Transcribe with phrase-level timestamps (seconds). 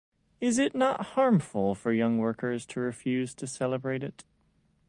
[0.39, 4.23] Is it not harmful for young workers to refuse to celebrate it?